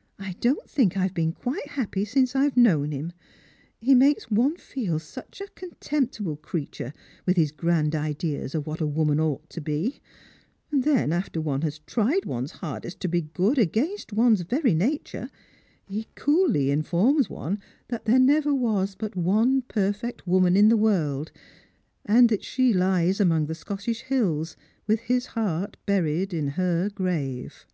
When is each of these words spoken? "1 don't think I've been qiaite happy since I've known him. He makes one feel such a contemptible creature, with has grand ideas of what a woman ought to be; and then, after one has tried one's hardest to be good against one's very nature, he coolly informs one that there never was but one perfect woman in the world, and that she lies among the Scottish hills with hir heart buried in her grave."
"1 0.16 0.34
don't 0.40 0.68
think 0.68 0.96
I've 0.96 1.14
been 1.14 1.32
qiaite 1.34 1.68
happy 1.68 2.04
since 2.04 2.34
I've 2.34 2.56
known 2.56 2.90
him. 2.90 3.12
He 3.80 3.94
makes 3.94 4.24
one 4.28 4.56
feel 4.56 4.98
such 4.98 5.40
a 5.40 5.46
contemptible 5.54 6.34
creature, 6.34 6.92
with 7.24 7.36
has 7.36 7.52
grand 7.52 7.94
ideas 7.94 8.56
of 8.56 8.66
what 8.66 8.80
a 8.80 8.88
woman 8.88 9.20
ought 9.20 9.48
to 9.50 9.60
be; 9.60 10.00
and 10.72 10.82
then, 10.82 11.12
after 11.12 11.40
one 11.40 11.62
has 11.62 11.78
tried 11.86 12.24
one's 12.24 12.50
hardest 12.58 12.98
to 13.02 13.06
be 13.06 13.20
good 13.20 13.56
against 13.56 14.12
one's 14.12 14.40
very 14.40 14.74
nature, 14.74 15.30
he 15.86 16.08
coolly 16.16 16.72
informs 16.72 17.30
one 17.30 17.60
that 17.86 18.04
there 18.04 18.18
never 18.18 18.52
was 18.52 18.96
but 18.96 19.14
one 19.14 19.62
perfect 19.62 20.26
woman 20.26 20.56
in 20.56 20.70
the 20.70 20.76
world, 20.76 21.30
and 22.04 22.30
that 22.30 22.42
she 22.42 22.72
lies 22.72 23.20
among 23.20 23.46
the 23.46 23.54
Scottish 23.54 24.00
hills 24.00 24.56
with 24.88 24.98
hir 25.02 25.20
heart 25.28 25.76
buried 25.86 26.34
in 26.34 26.48
her 26.58 26.90
grave." 26.92 27.64